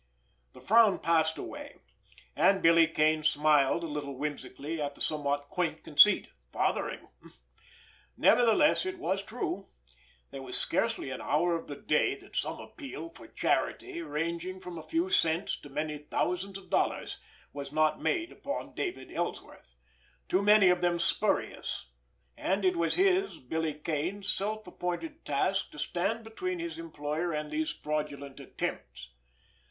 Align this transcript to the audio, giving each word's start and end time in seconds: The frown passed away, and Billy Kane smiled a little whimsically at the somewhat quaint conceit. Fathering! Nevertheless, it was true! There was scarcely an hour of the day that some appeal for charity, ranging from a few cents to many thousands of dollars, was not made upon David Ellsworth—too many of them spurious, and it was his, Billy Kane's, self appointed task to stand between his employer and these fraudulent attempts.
The 0.53 0.61
frown 0.61 0.97
passed 0.97 1.37
away, 1.37 1.75
and 2.35 2.63
Billy 2.63 2.87
Kane 2.87 3.21
smiled 3.21 3.83
a 3.83 3.87
little 3.87 4.15
whimsically 4.17 4.81
at 4.81 4.95
the 4.95 4.99
somewhat 5.01 5.47
quaint 5.47 5.83
conceit. 5.83 6.29
Fathering! 6.51 7.09
Nevertheless, 8.17 8.83
it 8.83 8.97
was 8.97 9.21
true! 9.21 9.67
There 10.31 10.41
was 10.41 10.57
scarcely 10.57 11.11
an 11.11 11.21
hour 11.21 11.55
of 11.55 11.67
the 11.67 11.75
day 11.75 12.15
that 12.15 12.35
some 12.35 12.59
appeal 12.59 13.11
for 13.11 13.27
charity, 13.27 14.01
ranging 14.01 14.59
from 14.59 14.75
a 14.79 14.87
few 14.87 15.11
cents 15.11 15.55
to 15.61 15.69
many 15.69 15.99
thousands 15.99 16.57
of 16.57 16.71
dollars, 16.71 17.19
was 17.53 17.71
not 17.71 18.01
made 18.01 18.31
upon 18.31 18.73
David 18.73 19.11
Ellsworth—too 19.11 20.41
many 20.41 20.69
of 20.69 20.81
them 20.81 20.97
spurious, 20.97 21.91
and 22.35 22.65
it 22.65 22.75
was 22.75 22.95
his, 22.95 23.37
Billy 23.37 23.75
Kane's, 23.75 24.27
self 24.27 24.65
appointed 24.65 25.23
task 25.25 25.69
to 25.69 25.77
stand 25.77 26.23
between 26.23 26.57
his 26.57 26.79
employer 26.79 27.33
and 27.33 27.51
these 27.51 27.69
fraudulent 27.71 28.39
attempts. 28.39 29.11